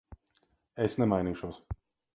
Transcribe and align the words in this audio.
Es 0.87 0.97
nemainīšos. 1.03 1.65